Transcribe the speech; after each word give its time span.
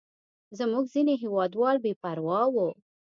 زموږ 0.59 0.85
ځینې 0.93 1.13
هېوادوال 1.23 1.75
بې 1.83 1.93
پروا 2.01 2.41
وو. 2.53 2.69